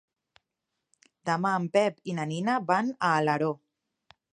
Demà 1.31 1.53
en 1.59 1.69
Pep 1.77 2.03
i 2.13 2.19
na 2.21 2.29
Nina 2.33 2.59
van 2.75 2.93
a 3.11 3.15
Alaró. 3.23 3.57